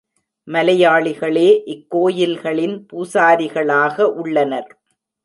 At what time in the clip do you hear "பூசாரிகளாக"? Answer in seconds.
2.89-4.01